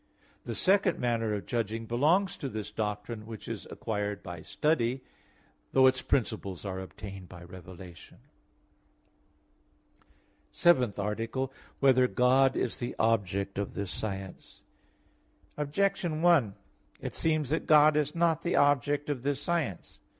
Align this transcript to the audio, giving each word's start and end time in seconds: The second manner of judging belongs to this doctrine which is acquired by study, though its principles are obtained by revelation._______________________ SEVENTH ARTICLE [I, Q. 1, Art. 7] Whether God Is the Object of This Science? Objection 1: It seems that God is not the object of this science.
The 0.45 0.55
second 0.55 0.97
manner 0.97 1.31
of 1.35 1.45
judging 1.45 1.85
belongs 1.85 2.35
to 2.37 2.49
this 2.49 2.71
doctrine 2.71 3.27
which 3.27 3.47
is 3.47 3.67
acquired 3.69 4.23
by 4.23 4.41
study, 4.41 5.03
though 5.73 5.85
its 5.85 6.01
principles 6.01 6.65
are 6.65 6.79
obtained 6.79 7.29
by 7.29 7.43
revelation._______________________ 7.43 8.17
SEVENTH 10.51 10.97
ARTICLE 10.97 11.43
[I, 11.43 11.53
Q. 11.53 11.53
1, 11.53 11.53
Art. 11.53 11.65
7] 11.75 11.75
Whether 11.81 12.07
God 12.07 12.57
Is 12.57 12.77
the 12.79 12.95
Object 12.97 13.59
of 13.59 13.75
This 13.75 13.91
Science? 13.91 14.63
Objection 15.55 16.23
1: 16.23 16.55
It 16.99 17.13
seems 17.13 17.51
that 17.51 17.67
God 17.67 17.95
is 17.95 18.15
not 18.15 18.41
the 18.41 18.55
object 18.55 19.07
of 19.11 19.21
this 19.21 19.39
science. 19.39 19.99